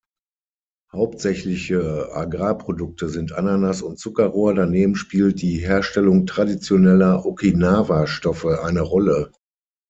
[0.91, 9.31] Hauptsächliche Agrarprodukte sind Ananas und Zuckerrohr, daneben spielt die Herstellung traditioneller Okinawa-Stoffe eine Rolle.